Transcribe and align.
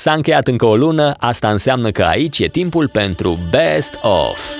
S-a 0.00 0.12
încheiat 0.12 0.48
încă 0.48 0.66
o 0.66 0.76
lună, 0.76 1.14
asta 1.18 1.48
înseamnă 1.48 1.90
că 1.90 2.02
aici 2.02 2.38
e 2.38 2.48
timpul 2.48 2.88
pentru 2.88 3.38
Best 3.50 3.98
Of. 4.02 4.50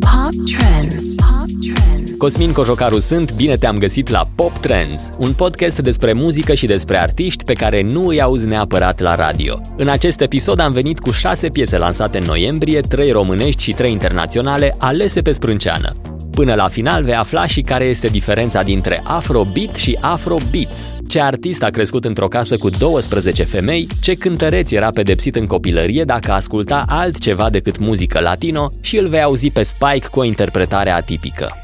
Pop 0.00 0.46
Trends. 0.46 1.14
Pop 1.14 1.48
Trends. 1.60 2.18
Cosmin 2.18 2.52
Cojocaru 2.52 2.98
sunt, 2.98 3.32
bine 3.32 3.56
te-am 3.56 3.78
găsit 3.78 4.08
la 4.08 4.24
Pop 4.34 4.58
Trends, 4.58 5.10
un 5.18 5.32
podcast 5.32 5.78
despre 5.78 6.12
muzică 6.12 6.54
și 6.54 6.66
despre 6.66 6.98
artiști 6.98 7.44
pe 7.44 7.52
care 7.52 7.82
nu 7.82 8.06
îi 8.06 8.22
auzi 8.22 8.46
neapărat 8.46 9.00
la 9.00 9.14
radio. 9.14 9.60
În 9.76 9.88
acest 9.88 10.20
episod 10.20 10.58
am 10.58 10.72
venit 10.72 10.98
cu 10.98 11.10
șase 11.10 11.48
piese 11.48 11.78
lansate 11.78 12.18
în 12.18 12.24
noiembrie, 12.24 12.80
trei 12.80 13.10
românești 13.10 13.62
și 13.62 13.72
trei 13.72 13.92
internaționale, 13.92 14.74
alese 14.78 15.22
pe 15.22 15.32
sprânceană. 15.32 16.19
Până 16.30 16.54
la 16.54 16.68
final 16.68 17.04
vei 17.04 17.14
afla 17.14 17.46
și 17.46 17.60
care 17.60 17.84
este 17.84 18.06
diferența 18.06 18.62
dintre 18.62 19.00
Afrobeat 19.04 19.76
și 19.76 19.98
Afrobeats. 20.00 20.96
Ce 21.08 21.20
artist 21.20 21.62
a 21.62 21.70
crescut 21.70 22.04
într-o 22.04 22.28
casă 22.28 22.56
cu 22.56 22.68
12 22.70 23.44
femei, 23.44 23.86
ce 24.00 24.14
cântăreț 24.14 24.70
era 24.70 24.90
pedepsit 24.90 25.36
în 25.36 25.46
copilărie 25.46 26.04
dacă 26.04 26.32
asculta 26.32 26.84
altceva 26.88 27.50
decât 27.50 27.78
muzică 27.78 28.20
latino 28.20 28.72
și 28.80 28.96
îl 28.96 29.08
vei 29.08 29.22
auzi 29.22 29.50
pe 29.50 29.62
Spike 29.62 30.06
cu 30.10 30.18
o 30.18 30.24
interpretare 30.24 30.90
atipică. 30.90 31.56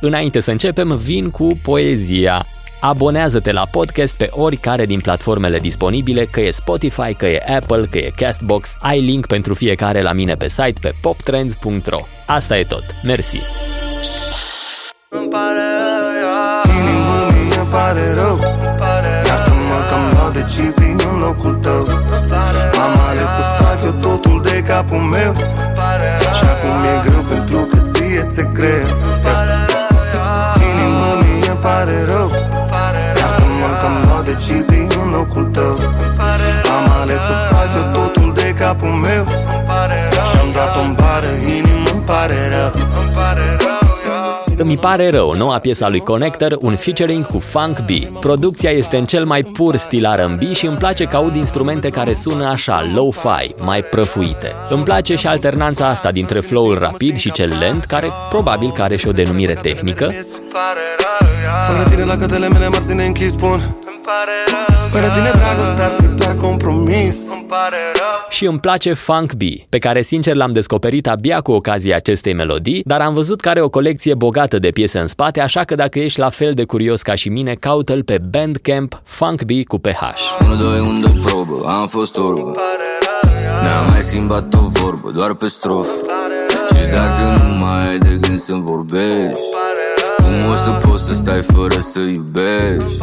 Înainte 0.00 0.40
să 0.40 0.50
începem, 0.50 0.96
vin 0.96 1.30
cu 1.30 1.58
poezia. 1.62 2.46
Abonează-te 2.80 3.52
la 3.52 3.66
podcast 3.70 4.16
pe 4.16 4.28
oricare 4.30 4.86
din 4.86 5.00
platformele 5.00 5.58
disponibile, 5.58 6.24
că 6.24 6.40
e 6.40 6.50
Spotify, 6.50 7.14
că 7.14 7.26
e 7.26 7.42
Apple, 7.56 7.86
că 7.90 7.98
e 7.98 8.12
Castbox, 8.16 8.76
ai 8.80 9.00
link 9.00 9.26
pentru 9.26 9.54
fiecare 9.54 10.02
la 10.02 10.12
mine 10.12 10.34
pe 10.34 10.48
site 10.48 10.80
pe 10.80 10.94
poptrends.ro. 11.00 11.98
Asta 12.26 12.58
e 12.58 12.64
tot. 12.64 12.84
Mersi! 13.02 13.40
Capul 38.68 38.90
meu 38.90 39.24
Și-am 40.30 40.48
dat-o 40.54 40.80
în 40.80 40.92
bară, 40.92 41.26
inimă 41.46 42.02
pare 42.06 42.48
rău 42.50 42.86
îmi 44.60 44.78
pare 44.78 45.10
rău, 45.10 45.34
noua 45.36 45.58
piesă 45.58 45.84
a 45.84 45.88
lui 45.88 46.00
Connector, 46.00 46.58
un 46.60 46.76
featuring 46.76 47.26
cu 47.26 47.38
Funk 47.38 47.78
B. 47.80 48.18
Producția 48.20 48.70
este 48.70 48.96
în 48.96 49.04
cel 49.04 49.24
mai 49.24 49.42
pur 49.42 49.76
stil 49.76 50.08
R&B 50.14 50.54
și 50.54 50.66
îmi 50.66 50.76
place 50.76 51.04
că 51.04 51.16
aud 51.16 51.34
instrumente 51.34 51.88
care 51.88 52.14
sună 52.14 52.46
așa, 52.46 52.90
low-fi, 52.94 53.54
mai 53.64 53.80
prăfuite. 53.80 54.54
Îmi 54.68 54.82
place 54.82 55.16
și 55.16 55.26
alternanța 55.26 55.88
asta 55.88 56.10
dintre 56.10 56.40
flow-ul 56.40 56.78
rapid 56.78 57.16
și 57.16 57.32
cel 57.32 57.56
lent, 57.58 57.84
care 57.84 58.10
probabil 58.28 58.72
că 58.72 58.82
are 58.82 58.96
și 58.96 59.08
o 59.08 59.12
denumire 59.12 59.54
tehnică. 59.54 60.12
Fără 61.70 61.88
tine 61.88 62.04
la 62.04 62.16
cătele 62.16 62.48
mele 62.48 62.68
m-ar 62.68 62.82
ține 62.82 63.04
închis, 63.04 63.32
spun 63.32 63.76
Fără 64.90 65.08
tine 65.08 65.30
dragostea 65.34 65.84
ar 65.84 65.92
fi 65.98 66.06
doar 66.06 66.34
compromis 66.34 67.30
Îmi 67.30 67.46
pare 67.48 67.76
rău 67.76 67.87
Și 68.28 68.46
îmi 68.46 68.58
place 68.60 68.92
Funk 68.92 69.32
B, 69.32 69.42
pe 69.68 69.78
care 69.78 70.02
sincer 70.02 70.34
l-am 70.34 70.50
descoperit 70.50 71.06
abia 71.06 71.40
cu 71.40 71.52
ocazia 71.52 71.96
acestei 71.96 72.34
melodii, 72.34 72.82
dar 72.84 73.00
am 73.00 73.14
văzut 73.14 73.40
că 73.40 73.48
are 73.48 73.60
o 73.60 73.68
colecție 73.68 74.14
bogată 74.14 74.58
de 74.58 74.70
piese 74.70 74.98
în 74.98 75.06
spate, 75.06 75.40
așa 75.40 75.64
că 75.64 75.74
dacă 75.74 75.98
ești 75.98 76.18
la 76.18 76.28
fel 76.28 76.54
de 76.54 76.64
curios 76.64 77.02
ca 77.02 77.14
și 77.14 77.28
mine, 77.28 77.54
caută-l 77.54 78.04
pe 78.04 78.18
Bandcamp 78.30 79.00
Funk 79.04 79.42
B 79.42 79.50
cu 79.66 79.78
PH. 79.78 80.00
1, 80.44 80.56
2, 80.56 80.80
1, 80.80 81.00
2, 81.00 81.18
probă, 81.22 81.64
am 81.66 81.86
fost 81.86 82.16
orbă 82.16 82.54
N-am 83.62 83.86
mai 83.90 84.02
schimbat 84.02 84.54
o 84.54 84.60
vorbă, 84.60 85.10
doar 85.16 85.34
pe 85.34 85.46
strofă 85.46 85.90
Și 86.68 86.92
dacă 86.92 87.42
nu 87.42 87.64
mai 87.64 87.88
ai 87.88 87.98
de 87.98 88.18
gând 88.20 88.38
să-mi 88.38 88.62
vorbești 88.64 89.40
Cum 90.16 90.52
o 90.52 90.56
să 90.56 90.70
poți 90.70 91.06
să 91.06 91.12
stai 91.12 91.42
fără 91.42 91.78
să 91.80 92.00
iubești? 92.00 92.98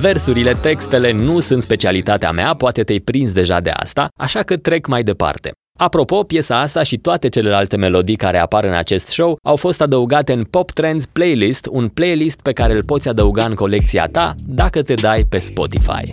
Versurile, 0.00 0.54
textele 0.54 1.12
nu 1.12 1.40
sunt 1.40 1.62
specialitatea 1.62 2.30
mea, 2.30 2.54
poate 2.54 2.82
te-ai 2.82 2.98
prins 2.98 3.32
deja 3.32 3.60
de 3.60 3.70
asta, 3.70 4.08
așa 4.20 4.42
că 4.42 4.56
trec 4.56 4.86
mai 4.86 5.02
departe. 5.02 5.50
Apropo, 5.78 6.22
piesa 6.22 6.60
asta 6.60 6.82
și 6.82 6.96
toate 6.96 7.28
celelalte 7.28 7.76
melodii 7.76 8.16
care 8.16 8.38
apar 8.38 8.64
în 8.64 8.74
acest 8.74 9.06
show 9.06 9.38
au 9.42 9.56
fost 9.56 9.80
adăugate 9.80 10.32
în 10.32 10.44
Pop 10.44 10.70
Trends 10.70 11.06
Playlist, 11.06 11.66
un 11.70 11.88
playlist 11.88 12.40
pe 12.42 12.52
care 12.52 12.72
îl 12.72 12.84
poți 12.84 13.08
adăuga 13.08 13.44
în 13.44 13.54
colecția 13.54 14.06
ta 14.06 14.34
dacă 14.46 14.82
te 14.82 14.94
dai 14.94 15.24
pe 15.28 15.38
Spotify. 15.38 16.12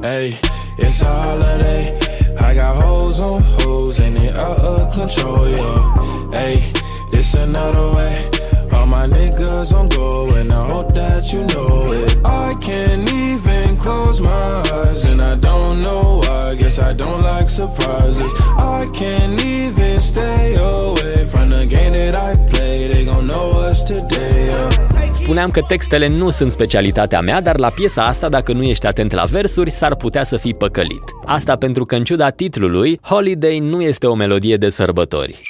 Hey, 0.00 0.38
it's 0.78 1.02
a 1.02 1.24
holiday. 1.24 1.96
I 2.38 2.54
got 2.54 2.82
hoes 2.82 3.18
on 3.18 3.40
hoes 3.58 3.98
and 3.98 4.16
it 4.16 4.34
out 4.36 4.58
of 4.58 4.96
control, 4.96 5.48
yeah. 5.48 5.92
Hey, 6.32 6.62
this 7.10 7.34
another 7.34 7.94
way. 7.94 8.28
All 8.72 8.86
my 8.86 9.06
niggas 9.06 9.72
on 9.72 9.88
go 9.88 10.28
and 10.34 10.50
I 10.50 10.54
hope 10.54 10.61
that 10.94 11.32
you 11.32 11.42
know 11.52 11.92
it. 11.92 12.10
I 12.24 12.54
can't 12.66 13.06
even 13.12 13.76
close 13.76 14.20
my 14.20 14.62
eyes 14.78 15.04
and 15.10 15.20
I 15.20 15.34
don't 15.48 15.76
know 15.86 16.20
why. 16.22 16.54
Guess 16.60 16.78
I 16.78 16.92
don't 16.94 17.22
like 17.22 17.48
surprises. 17.48 18.32
I 18.56 18.80
can't 19.00 19.40
even 19.44 19.98
stay 19.98 20.54
away 20.56 21.24
from 21.32 21.50
the 21.50 21.66
game 21.66 21.92
that 21.92 22.14
I 22.14 22.30
play. 22.50 22.88
They 22.92 23.04
gon' 23.04 23.26
know 23.26 23.68
us 23.68 23.82
today. 23.82 24.46
Yeah. 24.46 24.82
Spuneam 25.12 25.50
că 25.50 25.60
textele 25.60 26.08
nu 26.08 26.30
sunt 26.30 26.52
specialitatea 26.52 27.20
mea, 27.20 27.40
dar 27.40 27.58
la 27.58 27.70
piesa 27.70 28.06
asta, 28.06 28.28
dacă 28.28 28.52
nu 28.52 28.62
ești 28.62 28.86
atent 28.86 29.12
la 29.12 29.24
versuri, 29.24 29.70
s-ar 29.70 29.94
putea 29.94 30.24
să 30.24 30.36
fii 30.36 30.54
păcălit. 30.54 31.02
Asta 31.24 31.56
pentru 31.56 31.84
că, 31.84 31.94
în 31.94 32.04
ciuda 32.04 32.30
titlului, 32.30 32.98
Holiday 33.02 33.58
nu 33.58 33.82
este 33.82 34.06
o 34.06 34.14
melodie 34.14 34.56
de 34.56 34.68
sărbători. 34.68 35.40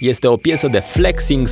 Este 0.00 0.26
o 0.26 0.36
piesă 0.36 0.68
de 0.68 0.78
flexing 0.78 1.48
100% 1.48 1.50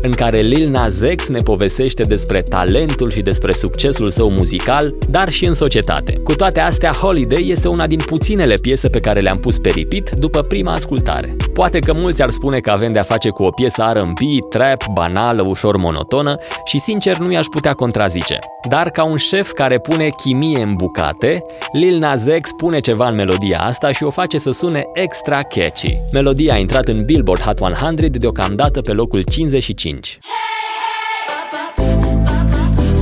în 0.00 0.10
care 0.10 0.40
Lil 0.40 0.68
Nas 0.68 1.00
X 1.16 1.28
ne 1.28 1.38
povestește 1.38 2.02
despre 2.02 2.42
talentul 2.42 3.10
și 3.10 3.20
despre 3.20 3.52
succesul 3.52 4.10
său 4.10 4.30
muzical, 4.30 4.94
dar 5.08 5.28
și 5.28 5.44
în 5.44 5.54
societate. 5.54 6.18
Cu 6.18 6.34
toate 6.34 6.60
astea, 6.60 6.92
Holiday 6.92 7.48
este 7.48 7.68
una 7.68 7.86
din 7.86 7.98
puținele 8.06 8.54
piese 8.54 8.88
pe 8.88 9.00
care 9.00 9.20
le-am 9.20 9.38
pus 9.38 9.58
pe 9.58 9.72
repeat 9.76 10.10
după 10.10 10.40
prima 10.40 10.72
ascultare. 10.72 11.36
Poate 11.54 11.78
că 11.78 11.92
mulți 11.92 12.22
ar 12.22 12.30
spune 12.30 12.58
că 12.58 12.70
avem 12.70 12.92
de-a 12.92 13.02
face 13.02 13.28
cu 13.28 13.42
o 13.42 13.50
piesă 13.50 13.92
R&B, 13.92 14.48
trap, 14.50 14.84
banală, 14.92 15.42
ușor 15.42 15.76
monotonă 15.76 16.36
și 16.64 16.78
sincer 16.78 17.16
nu 17.16 17.32
i-aș 17.32 17.46
putea 17.46 17.72
contrazice. 17.72 18.38
Dar 18.68 18.90
ca 18.90 19.04
un 19.04 19.16
șef 19.16 19.52
care 19.52 19.78
pune 19.78 20.08
chimie 20.08 20.62
în 20.62 20.74
bucate, 20.74 21.44
Lil 21.72 21.98
Nas 21.98 22.24
X 22.40 22.50
pune 22.56 22.78
ceva 22.78 23.08
în 23.08 23.14
melodia 23.14 23.60
asta 23.60 23.92
și 23.92 24.04
o 24.04 24.10
face 24.10 24.38
să 24.38 24.50
sune 24.50 24.84
extra 24.92 25.42
catchy. 25.42 25.96
Melodia 26.12 26.54
a 26.54 26.58
intrat 26.58 26.88
în 26.88 27.04
Billboard 27.04 27.42
Hot 27.60 27.70
100 27.82 28.18
deocamdată 28.18 28.80
pe 28.80 28.92
locul 28.92 29.22
55. 29.22 30.18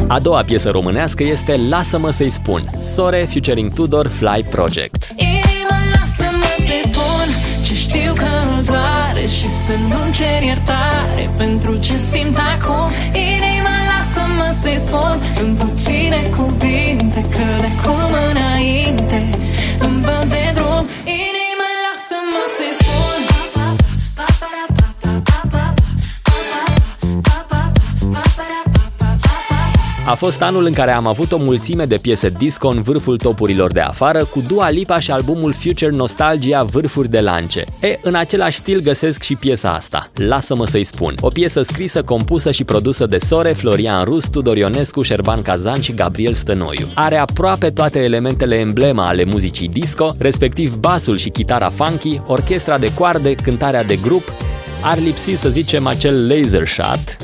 A 0.06 0.18
doua 0.18 0.42
piesă 0.42 0.70
românească 0.70 1.22
este 1.22 1.56
Lasă-mă 1.68 2.10
să-i 2.10 2.30
spun, 2.30 2.70
Sore 2.80 3.26
featuring 3.30 3.72
Tudor 3.72 4.06
Fly 4.06 4.46
Project. 4.50 5.14
Inima, 5.16 5.78
lasă-mă 5.94 6.54
să-i 6.56 6.82
spun 6.84 7.26
ce 7.64 7.74
știu 7.74 8.12
că 8.12 8.26
nu 8.50 8.62
doare 8.62 9.26
și 9.26 9.48
să 9.66 9.72
nu 9.88 10.12
cer 10.12 10.42
iertare 10.42 11.30
pentru 11.36 11.78
ce 11.78 11.98
simt 12.02 12.36
acum. 12.36 12.90
Inima, 13.34 13.74
lasă-mă 13.90 14.54
să-i 14.60 14.78
spun 14.78 15.22
în 15.42 15.54
puține 15.54 16.30
cuvinte 16.36 17.20
că 17.30 17.44
de 17.60 17.68
acum 17.78 18.12
înainte 18.30 19.38
îmi 19.78 20.00
văd 20.02 20.28
de 20.28 20.50
drum. 20.54 20.86
Inima, 21.04 21.29
A 30.06 30.14
fost 30.14 30.42
anul 30.42 30.64
în 30.64 30.72
care 30.72 30.90
am 30.90 31.06
avut 31.06 31.32
o 31.32 31.36
mulțime 31.36 31.84
de 31.84 31.98
piese 32.02 32.28
disco 32.28 32.68
în 32.68 32.82
vârful 32.82 33.16
topurilor 33.16 33.72
de 33.72 33.80
afară, 33.80 34.24
cu 34.24 34.40
Dua 34.40 34.70
Lipa 34.70 34.98
și 34.98 35.10
albumul 35.10 35.52
Future 35.52 35.90
Nostalgia 35.90 36.62
vârfuri 36.62 37.08
de 37.08 37.20
lance. 37.20 37.64
E, 37.80 37.98
în 38.02 38.14
același 38.14 38.56
stil 38.56 38.80
găsesc 38.80 39.22
și 39.22 39.36
piesa 39.36 39.72
asta, 39.72 40.10
Lasă-mă 40.14 40.66
să-i 40.66 40.84
spun. 40.84 41.14
O 41.20 41.28
piesă 41.28 41.62
scrisă, 41.62 42.02
compusă 42.02 42.50
și 42.50 42.64
produsă 42.64 43.06
de 43.06 43.18
Sore, 43.18 43.48
Florian 43.48 44.04
Rus, 44.04 44.28
Tudor 44.28 44.56
Ionescu, 44.56 45.02
Șerban 45.02 45.42
Kazan 45.42 45.80
și 45.80 45.94
Gabriel 45.94 46.34
Stănoiu. 46.34 46.86
Are 46.94 47.16
aproape 47.16 47.70
toate 47.70 47.98
elementele 47.98 48.58
emblema 48.58 49.04
ale 49.04 49.24
muzicii 49.24 49.68
disco, 49.68 50.14
respectiv 50.18 50.74
basul 50.74 51.16
și 51.16 51.30
chitara 51.30 51.68
funky, 51.68 52.20
orchestra 52.26 52.78
de 52.78 52.94
coarde, 52.94 53.34
cântarea 53.34 53.84
de 53.84 53.96
grup, 53.96 54.32
ar 54.82 54.98
lipsi 54.98 55.32
să 55.32 55.48
zicem 55.48 55.86
acel 55.86 56.28
laser 56.28 56.66
shot, 56.66 57.16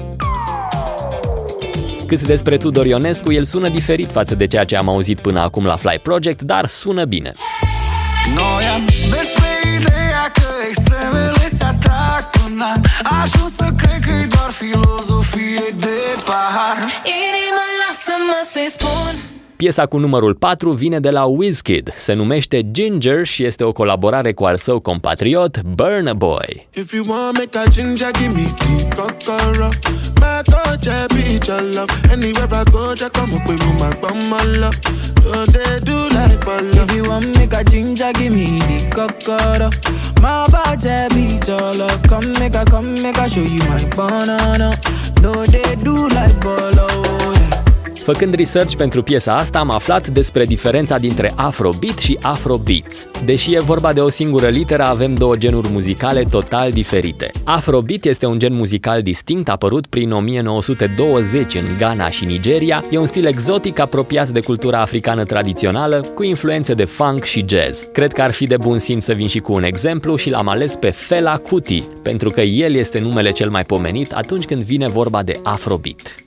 cât 2.07 2.23
despre 2.23 2.57
Tudor 2.57 2.87
Ionescu, 2.87 3.33
el 3.33 3.45
sună 3.45 3.69
diferit 3.69 4.11
față 4.11 4.35
de 4.35 4.47
ceea 4.47 4.65
ce 4.65 4.77
am 4.77 4.89
auzit 4.89 5.21
până 5.21 5.41
acum 5.41 5.65
la 5.65 5.77
Fly 5.77 5.99
Project, 6.03 6.43
dar 6.43 6.67
sună 6.67 7.05
bine. 7.05 7.33
Noi 8.35 8.65
am 8.75 8.85
despre 8.87 9.51
ideea 9.79 10.31
că 10.33 10.49
extremele 10.69 11.49
se 11.53 11.65
atrag 11.65 12.31
până 12.31 12.81
ajuns 13.23 13.55
să 13.55 13.69
cred 13.77 14.01
că 14.07 14.13
doar 14.29 14.51
filozofie 14.51 15.75
de 15.79 15.99
pahar 16.25 16.79
Inima 17.25 17.65
lasă-mă 17.81 18.41
să-i 18.45 18.69
spun 18.69 19.15
Piesa 19.57 19.87
cu 19.87 19.99
numărul 19.99 20.35
4 20.35 20.71
vine 20.71 21.01
de 21.01 21.11
la 21.11 21.25
Wizkid, 21.25 21.93
se 21.97 22.13
numește 22.13 22.71
Ginger 22.71 23.27
și 23.27 23.45
este 23.45 23.65
o 23.65 23.73
colaborare 23.73 24.33
cu 24.33 24.45
al 24.45 24.57
său 24.57 24.81
compatriot 24.81 25.63
Burna 25.63 26.13
Boy. 26.13 26.69
If 26.75 26.93
you 26.93 27.05
want 27.09 27.39
make 27.39 27.59
a 27.59 27.71
ginger, 27.71 28.11
give 28.11 28.33
me 28.35 28.45
key, 28.59 28.87
your 31.47 31.63
love. 31.63 31.91
Anywhere 32.11 32.49
I 32.51 32.65
go, 32.65 32.95
just 32.95 33.13
come 33.13 33.35
up 33.35 33.47
with 33.49 33.61
my 33.79 33.95
bum, 34.01 34.19
my 34.29 34.43
love. 34.59 34.81
Don't 35.23 35.53
they 35.53 35.81
do 35.81 36.09
like 36.11 36.41
Polo? 36.41 36.83
If 36.83 36.95
you 36.95 37.09
want 37.09 37.37
make 37.37 37.53
a 37.53 37.63
ginger, 37.65 38.13
give 38.13 38.33
me 38.33 38.59
the 38.59 38.89
kokoro. 38.91 39.71
My 40.23 40.47
body, 40.49 40.89
I 40.89 41.09
be 41.09 41.39
your 41.47 41.75
love. 41.75 42.03
Come 42.05 42.33
make 42.35 42.55
a, 42.55 42.65
come 42.65 43.01
make 43.03 43.19
a 43.19 43.29
show 43.29 43.41
you 43.41 43.61
my 43.69 43.85
banana. 43.95 44.79
No, 45.23 45.45
they 45.47 45.75
do 45.77 46.09
like 46.09 46.41
Polo. 46.41 47.46
Făcând 48.07 48.35
research 48.35 48.75
pentru 48.75 49.03
piesa 49.03 49.37
asta, 49.37 49.59
am 49.59 49.71
aflat 49.71 50.09
despre 50.09 50.45
diferența 50.45 50.99
dintre 50.99 51.33
Afrobeat 51.37 51.99
și 51.99 52.19
Afrobeats. 52.23 53.09
Deși 53.25 53.55
e 53.55 53.61
vorba 53.61 53.93
de 53.93 54.01
o 54.01 54.09
singură 54.09 54.47
literă, 54.47 54.83
avem 54.83 55.15
două 55.15 55.37
genuri 55.37 55.69
muzicale 55.69 56.25
total 56.31 56.71
diferite. 56.71 57.31
Afrobeat 57.45 58.05
este 58.05 58.27
un 58.27 58.39
gen 58.39 58.55
muzical 58.55 59.03
distinct 59.03 59.49
apărut 59.49 59.87
prin 59.87 60.11
1920 60.11 61.55
în 61.55 61.65
Ghana 61.79 62.11
și 62.11 62.25
Nigeria. 62.25 62.85
E 62.91 62.99
un 62.99 63.07
stil 63.07 63.27
exotic 63.27 63.79
apropiat 63.79 64.29
de 64.29 64.41
cultura 64.41 64.81
africană 64.81 65.25
tradițională, 65.25 66.01
cu 66.15 66.23
influențe 66.23 66.75
de 66.75 66.85
funk 66.85 67.25
și 67.25 67.45
jazz. 67.49 67.89
Cred 67.93 68.13
că 68.13 68.23
ar 68.23 68.31
fi 68.31 68.47
de 68.47 68.57
bun 68.57 68.79
simț 68.79 69.05
să 69.05 69.13
vin 69.13 69.27
și 69.27 69.39
cu 69.39 69.53
un 69.53 69.63
exemplu 69.63 70.17
și 70.17 70.31
l-am 70.31 70.49
ales 70.49 70.77
pe 70.77 70.91
Fela 70.91 71.37
Kuti, 71.37 71.83
pentru 72.03 72.31
că 72.31 72.41
el 72.41 72.75
este 72.75 72.99
numele 72.99 73.31
cel 73.31 73.51
mai 73.51 73.65
pomenit 73.65 74.13
atunci 74.13 74.45
când 74.45 74.63
vine 74.63 74.89
vorba 74.89 75.23
de 75.23 75.41
Afrobeat. 75.43 76.26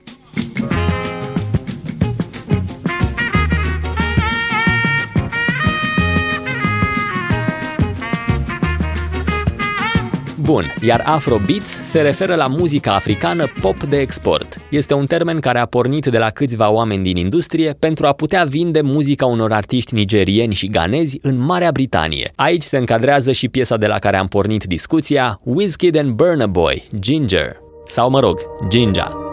Bun, 10.50 10.64
iar 10.82 11.02
Afrobeats 11.06 11.70
se 11.70 12.02
referă 12.02 12.36
la 12.36 12.48
muzica 12.48 12.94
africană 12.94 13.46
pop 13.62 13.84
de 13.84 14.00
export. 14.00 14.62
Este 14.70 14.94
un 14.94 15.06
termen 15.06 15.40
care 15.40 15.60
a 15.60 15.66
pornit 15.66 16.06
de 16.06 16.18
la 16.18 16.30
câțiva 16.30 16.70
oameni 16.70 17.04
din 17.04 17.18
industrie 17.18 17.76
pentru 17.80 18.08
a 18.08 18.14
putea 18.14 18.44
vinde 18.44 18.82
muzica 18.82 19.26
unor 19.26 19.52
artiști 19.52 19.94
nigerieni 19.94 20.54
și 20.54 20.70
ganezi 20.70 21.20
în 21.22 21.38
Marea 21.38 21.72
Britanie. 21.72 22.32
Aici 22.36 22.64
se 22.64 22.78
încadrează 22.78 23.32
și 23.32 23.50
piesa 23.50 23.78
de 23.78 23.88
la 23.88 24.00
care 24.00 24.18
am 24.18 24.28
pornit 24.28 24.64
discuția, 24.64 25.40
Wizkid 25.44 25.98
and 25.98 26.12
Burna 26.12 26.48
Boy, 26.48 26.84
Ginger. 27.00 27.58
Sau 27.86 28.10
mă 28.10 28.20
rog, 28.20 28.40
Ginja. 28.70 29.29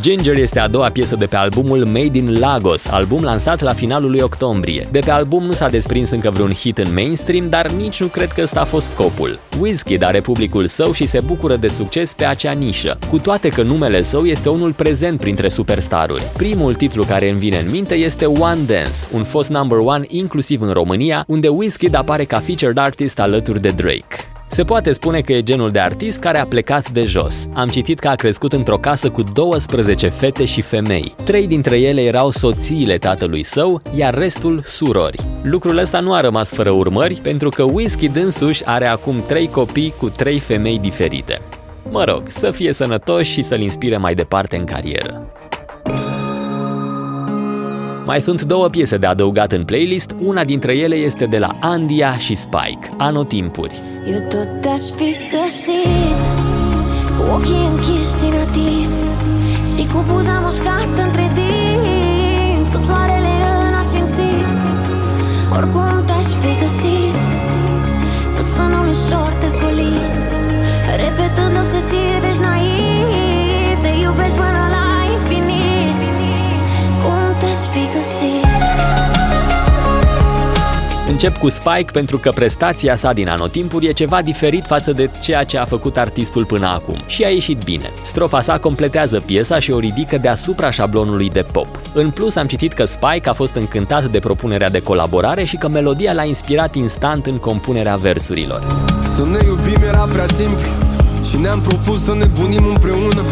Ginger 0.00 0.36
este 0.36 0.58
a 0.60 0.68
doua 0.68 0.90
piesă 0.90 1.16
de 1.16 1.26
pe 1.26 1.36
albumul 1.36 1.84
Made 1.84 2.18
in 2.18 2.38
Lagos, 2.38 2.88
album 2.88 3.22
lansat 3.22 3.60
la 3.60 3.72
finalul 3.72 4.10
lui 4.10 4.20
octombrie. 4.20 4.88
De 4.90 4.98
pe 4.98 5.10
album 5.10 5.44
nu 5.44 5.52
s-a 5.52 5.68
desprins 5.68 6.10
încă 6.10 6.30
vreun 6.30 6.52
hit 6.52 6.78
în 6.78 6.92
mainstream, 6.94 7.48
dar 7.48 7.70
nici 7.70 8.00
nu 8.00 8.06
cred 8.06 8.32
că 8.32 8.42
ăsta 8.42 8.60
a 8.60 8.64
fost 8.64 8.90
scopul. 8.90 9.38
Wizkid 9.60 10.02
are 10.02 10.20
publicul 10.20 10.66
său 10.66 10.92
și 10.92 11.06
se 11.06 11.20
bucură 11.26 11.56
de 11.56 11.68
succes 11.68 12.14
pe 12.14 12.24
acea 12.24 12.52
nișă, 12.52 12.98
cu 13.10 13.18
toate 13.18 13.48
că 13.48 13.62
numele 13.62 14.02
său 14.02 14.24
este 14.24 14.48
unul 14.48 14.72
prezent 14.72 15.20
printre 15.20 15.48
superstaruri. 15.48 16.24
Primul 16.36 16.74
titlu 16.74 17.02
care 17.02 17.28
îmi 17.28 17.38
vine 17.38 17.58
în 17.58 17.70
minte 17.70 17.94
este 17.94 18.26
One 18.26 18.60
Dance, 18.66 18.98
un 19.12 19.24
fost 19.24 19.50
number 19.50 19.78
one 19.78 20.04
inclusiv 20.08 20.60
în 20.60 20.70
România, 20.70 21.24
unde 21.26 21.48
Wizkid 21.48 21.94
apare 21.94 22.24
ca 22.24 22.38
featured 22.38 22.76
artist 22.76 23.20
alături 23.20 23.60
de 23.60 23.68
Drake. 23.68 24.29
Se 24.52 24.64
poate 24.64 24.92
spune 24.92 25.20
că 25.20 25.32
e 25.32 25.42
genul 25.42 25.70
de 25.70 25.78
artist 25.78 26.18
care 26.18 26.38
a 26.38 26.46
plecat 26.46 26.90
de 26.90 27.04
jos. 27.04 27.48
Am 27.54 27.68
citit 27.68 27.98
că 27.98 28.08
a 28.08 28.14
crescut 28.14 28.52
într-o 28.52 28.76
casă 28.76 29.10
cu 29.10 29.22
12 29.22 30.08
fete 30.08 30.44
și 30.44 30.60
femei. 30.60 31.14
Trei 31.24 31.46
dintre 31.46 31.78
ele 31.78 32.00
erau 32.00 32.30
soțiile 32.30 32.98
tatălui 32.98 33.42
său, 33.42 33.80
iar 33.94 34.14
restul 34.14 34.62
surori. 34.64 35.20
Lucrul 35.42 35.78
ăsta 35.78 36.00
nu 36.00 36.12
a 36.12 36.20
rămas 36.20 36.52
fără 36.52 36.70
urmări, 36.70 37.14
pentru 37.14 37.48
că 37.48 37.62
Whisky 37.62 38.08
dânsuși 38.08 38.66
are 38.66 38.86
acum 38.86 39.22
trei 39.26 39.48
copii 39.48 39.94
cu 39.98 40.08
trei 40.08 40.38
femei 40.38 40.78
diferite. 40.78 41.40
Mă 41.90 42.04
rog, 42.04 42.22
să 42.28 42.50
fie 42.50 42.72
sănătos 42.72 43.26
și 43.26 43.42
să-l 43.42 43.60
inspire 43.60 43.96
mai 43.96 44.14
departe 44.14 44.56
în 44.56 44.64
carieră. 44.64 45.32
Mai 48.10 48.20
sunt 48.20 48.42
două 48.42 48.68
piese 48.68 48.96
de 48.96 49.06
adăugat 49.06 49.52
în 49.52 49.64
playlist, 49.64 50.14
una 50.22 50.44
dintre 50.44 50.72
ele 50.72 50.94
este 50.94 51.24
de 51.24 51.38
la 51.38 51.56
Andia 51.60 52.18
și 52.18 52.34
Spike, 52.34 52.90
Anotimpuri. 52.96 53.82
Eu 54.12 54.18
tot 54.28 54.48
te-aș 54.60 54.80
fi 54.80 55.10
găsit 55.34 56.20
Cu 57.16 57.22
ochii 57.34 57.66
închiși 57.70 58.14
din 58.22 58.34
atins 58.44 58.96
Și 59.72 59.86
cu 59.92 60.04
buza 60.12 60.40
mușcată 60.44 61.00
între 61.06 61.30
dinți 61.38 62.70
Cu 62.70 62.76
soarele 62.76 63.34
în 63.68 63.74
asfințit. 63.80 64.48
Oricum 65.56 66.02
te-aș 66.06 66.28
fi 66.40 66.52
găsit 66.62 67.20
Cu 68.34 68.40
sunul 68.54 68.86
ușor 68.94 69.32
te 69.40 69.46
zgolit 69.54 70.18
Repetând 71.02 71.54
obsesiv, 71.62 72.20
ești 72.28 72.42
naiv 72.42 72.79
Încep 81.08 81.36
cu 81.36 81.48
Spike 81.48 81.90
pentru 81.92 82.18
că 82.18 82.30
prestația 82.30 82.96
sa 82.96 83.12
din 83.12 83.28
anotimpuri 83.28 83.86
e 83.86 83.92
ceva 83.92 84.22
diferit 84.22 84.66
față 84.66 84.92
de 84.92 85.10
ceea 85.20 85.44
ce 85.44 85.58
a 85.58 85.64
făcut 85.64 85.96
artistul 85.96 86.44
până 86.44 86.66
acum 86.66 87.02
și 87.06 87.24
a 87.24 87.28
ieșit 87.28 87.64
bine. 87.64 87.92
Strofa 88.02 88.40
sa 88.40 88.58
completează 88.58 89.20
piesa 89.26 89.58
și 89.58 89.70
o 89.70 89.78
ridică 89.78 90.18
deasupra 90.18 90.70
șablonului 90.70 91.30
de 91.30 91.46
pop. 91.52 91.80
În 91.92 92.10
plus 92.10 92.36
am 92.36 92.46
citit 92.46 92.72
că 92.72 92.84
Spike 92.84 93.28
a 93.28 93.32
fost 93.32 93.54
încântat 93.54 94.04
de 94.04 94.18
propunerea 94.18 94.70
de 94.70 94.82
colaborare 94.82 95.44
și 95.44 95.56
că 95.56 95.68
melodia 95.68 96.12
l-a 96.12 96.24
inspirat 96.24 96.74
instant 96.74 97.26
în 97.26 97.36
compunerea 97.36 97.96
versurilor. 97.96 98.62
Să 99.16 99.24
ne 99.24 99.38
iubim 99.44 99.82
era 99.88 100.08
prea 100.12 100.26
simplu 100.26 100.68
și 101.30 101.36
ne-am 101.36 101.60
propus 101.60 102.04
să 102.04 102.14
ne 102.14 102.24
bunim 102.24 102.64
împreună 102.64 103.22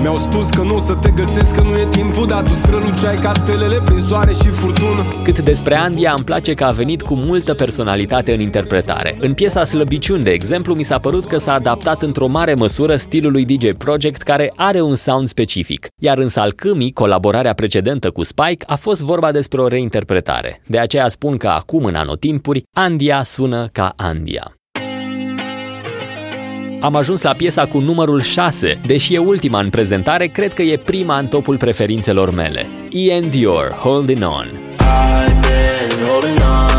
mi-au 0.00 0.16
spus 0.16 0.48
că 0.48 0.62
nu 0.62 0.74
o 0.74 0.78
să 0.78 0.94
te 0.94 1.10
găsesc, 1.10 1.54
că 1.54 1.62
nu 1.62 1.78
e 1.78 1.86
timpul 1.90 2.26
Dar 2.26 2.42
tu 2.42 2.52
străluceai 2.52 3.18
ca 3.18 3.32
stelele 3.32 3.80
prin 3.84 3.98
soare 3.98 4.32
și 4.32 4.48
furtună. 4.48 5.04
Cât 5.24 5.38
despre 5.38 5.74
Andia, 5.74 6.14
îmi 6.16 6.24
place 6.24 6.52
că 6.52 6.64
a 6.64 6.70
venit 6.70 7.02
cu 7.02 7.14
multă 7.14 7.54
personalitate 7.54 8.32
în 8.32 8.40
interpretare. 8.40 9.16
În 9.20 9.34
piesa 9.34 9.64
Slăbiciuni, 9.64 10.22
de 10.22 10.30
exemplu, 10.30 10.74
mi 10.74 10.82
s-a 10.82 10.98
părut 10.98 11.24
că 11.24 11.38
s-a 11.38 11.52
adaptat 11.52 12.02
într-o 12.02 12.26
mare 12.26 12.54
măsură 12.54 12.96
stilului 12.96 13.44
DJ 13.44 13.72
Project 13.78 14.22
Care 14.22 14.52
are 14.56 14.80
un 14.80 14.96
sound 14.96 15.28
specific. 15.28 15.86
Iar 16.00 16.18
în 16.18 16.28
Salcâmii, 16.28 16.92
colaborarea 16.92 17.52
precedentă 17.52 18.10
cu 18.10 18.22
Spike, 18.22 18.64
a 18.66 18.76
fost 18.76 19.02
vorba 19.02 19.32
despre 19.32 19.60
o 19.60 19.66
reinterpretare. 19.66 20.62
De 20.66 20.78
aceea 20.78 21.08
spun 21.08 21.36
că 21.36 21.48
acum, 21.48 21.84
în 21.84 21.94
anotimpuri, 21.94 22.62
Andia 22.76 23.22
sună 23.22 23.68
ca 23.72 23.92
Andia 23.96 24.54
am 26.80 26.94
ajuns 26.96 27.22
la 27.22 27.32
piesa 27.32 27.66
cu 27.66 27.78
numărul 27.78 28.20
6. 28.20 28.80
Deși 28.86 29.14
e 29.14 29.18
ultima 29.18 29.60
în 29.60 29.70
prezentare, 29.70 30.26
cred 30.26 30.52
că 30.52 30.62
e 30.62 30.76
prima 30.76 31.18
în 31.18 31.26
topul 31.26 31.56
preferințelor 31.56 32.30
mele. 32.30 32.68
Ian 32.90 33.28
Dior, 33.28 33.70
Holding 33.70 34.22
On. 34.22 34.48
I've 34.78 35.40
been 35.40 36.04
holding 36.06 36.40
on, 36.40 36.69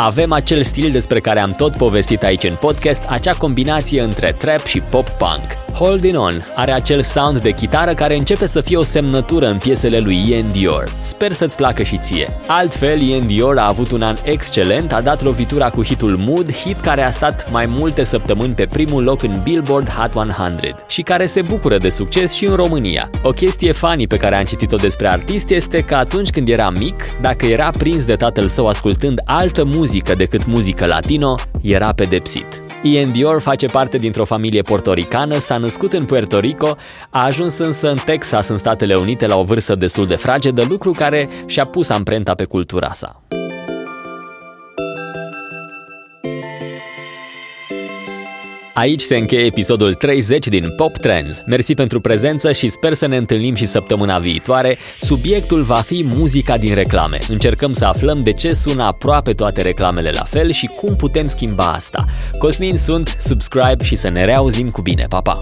Avem 0.00 0.32
acel 0.32 0.62
stil 0.62 0.90
despre 0.90 1.20
care 1.20 1.40
am 1.40 1.50
tot 1.50 1.76
povestit 1.76 2.22
aici 2.22 2.44
în 2.44 2.54
podcast, 2.60 3.04
acea 3.08 3.32
combinație 3.32 4.02
între 4.02 4.34
trap 4.38 4.64
și 4.64 4.80
pop-punk. 4.80 5.52
Holding 5.74 6.18
On 6.18 6.44
are 6.54 6.72
acel 6.72 7.02
sound 7.02 7.38
de 7.38 7.50
chitară 7.50 7.94
care 7.94 8.16
începe 8.16 8.46
să 8.46 8.60
fie 8.60 8.76
o 8.76 8.82
semnătură 8.82 9.46
în 9.46 9.58
piesele 9.58 9.98
lui 9.98 10.30
Ian 10.30 10.50
Dior. 10.50 10.96
Sper 11.00 11.32
să-ți 11.32 11.56
placă 11.56 11.82
și 11.82 11.98
ție. 11.98 12.40
Altfel, 12.46 13.00
Ian 13.00 13.26
Dior 13.26 13.58
a 13.58 13.68
avut 13.68 13.90
un 13.90 14.02
an 14.02 14.16
excelent, 14.22 14.92
a 14.92 15.00
dat 15.00 15.22
lovitura 15.22 15.70
cu 15.70 15.84
hitul 15.84 16.16
Mood, 16.26 16.52
hit 16.52 16.80
care 16.80 17.02
a 17.02 17.10
stat 17.10 17.50
mai 17.50 17.66
multe 17.66 18.04
săptămâni 18.04 18.54
pe 18.54 18.66
primul 18.66 19.02
loc 19.02 19.22
în 19.22 19.40
Billboard 19.42 19.88
Hot 19.90 20.14
100 20.14 20.84
și 20.88 21.02
care 21.02 21.26
se 21.26 21.42
bucură 21.42 21.78
de 21.78 21.88
succes 21.88 22.32
și 22.32 22.44
în 22.44 22.54
România. 22.54 23.10
O 23.22 23.30
chestie 23.30 23.72
funny 23.72 24.06
pe 24.06 24.16
care 24.16 24.36
am 24.36 24.44
citit-o 24.44 24.76
despre 24.76 25.08
artist 25.08 25.50
este 25.50 25.80
că 25.80 25.94
atunci 25.94 26.30
când 26.30 26.48
era 26.48 26.70
mic, 26.70 27.20
dacă 27.20 27.46
era 27.46 27.70
prins 27.70 28.04
de 28.04 28.14
tatăl 28.14 28.48
său 28.48 28.66
ascultând 28.66 29.20
altă 29.24 29.64
muzică 29.88 30.14
decât 30.14 30.46
muzică 30.46 30.86
latino, 30.86 31.34
era 31.62 31.92
pedepsit. 31.92 32.62
Ian 32.82 33.12
Dior 33.12 33.40
face 33.40 33.66
parte 33.66 33.98
dintr-o 33.98 34.24
familie 34.24 34.62
portoricană, 34.62 35.38
s-a 35.38 35.56
născut 35.56 35.92
în 35.92 36.04
Puerto 36.04 36.38
Rico, 36.38 36.76
a 37.10 37.24
ajuns 37.24 37.58
însă 37.58 37.90
în 37.90 37.96
Texas, 38.04 38.48
în 38.48 38.56
Statele 38.56 38.94
Unite, 38.94 39.26
la 39.26 39.38
o 39.38 39.42
vârstă 39.42 39.74
destul 39.74 40.06
de 40.06 40.16
fragedă, 40.16 40.64
lucru 40.68 40.90
care 40.90 41.28
și-a 41.46 41.64
pus 41.64 41.88
amprenta 41.88 42.34
pe 42.34 42.44
cultura 42.44 42.90
sa. 42.92 43.22
Aici 48.78 49.00
se 49.00 49.16
încheie 49.16 49.44
episodul 49.44 49.94
30 49.94 50.46
din 50.46 50.74
Pop 50.76 50.96
Trends. 50.96 51.42
Mersi 51.46 51.74
pentru 51.74 52.00
prezență 52.00 52.52
și 52.52 52.68
sper 52.68 52.94
să 52.94 53.06
ne 53.06 53.16
întâlnim 53.16 53.54
și 53.54 53.66
săptămâna 53.66 54.18
viitoare. 54.18 54.78
Subiectul 55.00 55.62
va 55.62 55.74
fi 55.74 56.04
muzica 56.14 56.58
din 56.58 56.74
reclame. 56.74 57.18
Încercăm 57.28 57.68
să 57.68 57.84
aflăm 57.84 58.20
de 58.20 58.32
ce 58.32 58.52
sună 58.52 58.84
aproape 58.84 59.32
toate 59.32 59.62
reclamele 59.62 60.10
la 60.10 60.22
fel 60.22 60.50
și 60.50 60.66
cum 60.66 60.96
putem 60.96 61.28
schimba 61.28 61.72
asta. 61.72 62.04
Cosmin 62.38 62.76
sunt, 62.76 63.16
subscribe 63.20 63.84
și 63.84 63.96
să 63.96 64.08
ne 64.08 64.24
reauzim 64.24 64.68
cu 64.68 64.82
bine. 64.82 65.04
Pa, 65.08 65.20
pa! 65.20 65.40